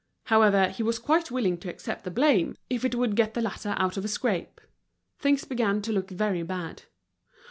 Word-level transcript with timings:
However, 0.23 0.69
he 0.69 0.81
was 0.81 0.97
quite 0.97 1.29
willing 1.29 1.59
to 1.59 1.69
accept 1.69 2.05
the 2.05 2.09
blame, 2.09 2.55
if 2.71 2.83
it 2.83 2.95
would 2.95 3.15
get 3.15 3.35
the 3.35 3.41
latter 3.41 3.75
out 3.77 3.97
of 3.97 4.03
a 4.03 4.07
scrape. 4.07 4.59
Things 5.19 5.45
began 5.45 5.79
to 5.83 5.91
look 5.91 6.09
very 6.09 6.41
bad. 6.41 6.81